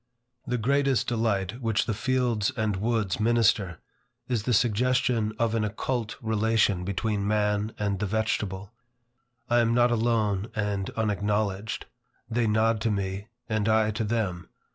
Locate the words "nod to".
12.47-12.89